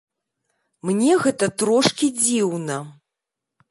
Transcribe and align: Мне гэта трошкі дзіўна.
Мне 0.91 1.13
гэта 1.27 1.51
трошкі 1.65 2.13
дзіўна. 2.25 2.85